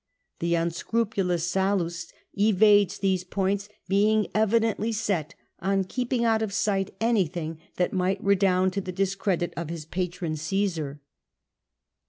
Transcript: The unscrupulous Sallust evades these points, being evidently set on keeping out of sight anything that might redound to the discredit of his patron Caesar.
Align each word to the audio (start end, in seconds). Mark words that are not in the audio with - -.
The 0.39 0.55
unscrupulous 0.55 1.45
Sallust 1.47 2.11
evades 2.35 2.97
these 2.97 3.23
points, 3.23 3.69
being 3.87 4.29
evidently 4.33 4.91
set 4.91 5.35
on 5.59 5.83
keeping 5.83 6.25
out 6.25 6.41
of 6.41 6.51
sight 6.53 6.95
anything 6.99 7.59
that 7.75 7.93
might 7.93 8.23
redound 8.23 8.73
to 8.73 8.81
the 8.81 8.91
discredit 8.91 9.53
of 9.55 9.69
his 9.69 9.85
patron 9.85 10.37
Caesar. 10.37 11.01